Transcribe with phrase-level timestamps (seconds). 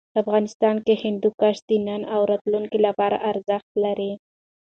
[0.21, 4.11] افغانستان کې هندوکش د نن او راتلونکي لپاره ارزښت لري.